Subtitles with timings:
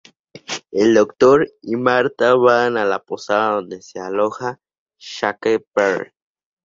[0.71, 4.59] El Doctor y Martha van a la posada donde se aloja
[4.97, 6.15] Shakespeare.